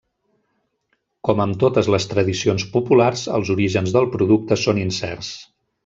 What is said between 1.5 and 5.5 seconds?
totes les tradicions populars, els orígens del producte són incerts.